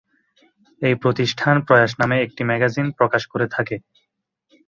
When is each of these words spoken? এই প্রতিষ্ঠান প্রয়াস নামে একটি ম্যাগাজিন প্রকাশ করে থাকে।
এই 0.81 0.95
প্রতিষ্ঠান 1.03 1.55
প্রয়াস 1.67 1.91
নামে 1.99 2.17
একটি 2.21 2.41
ম্যাগাজিন 2.49 2.87
প্রকাশ 2.99 3.23
করে 3.27 3.45
থাকে। 3.55 3.75